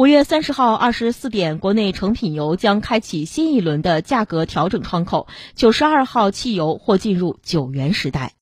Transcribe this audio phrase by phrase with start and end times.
[0.00, 8.32] 五月三十号二十四点国内成品油将开启新一轮的价格调整窗口九十二号汽油或进入九元时代。